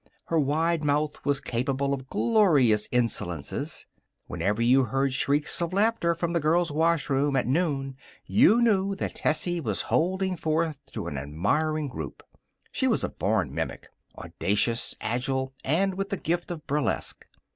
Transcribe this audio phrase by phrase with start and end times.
[0.29, 3.85] Her wide mouth was capable of glorious insolences.
[4.25, 9.13] Whenever you heard shrieks of laughter from the girls' washroom at noon you knew that
[9.13, 12.23] Tessie was holding forth to an admiring group.
[12.71, 17.27] She was a born mimic; audacious, agile, and with the gift of burlesque.